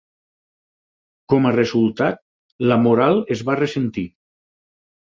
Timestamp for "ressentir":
3.65-4.09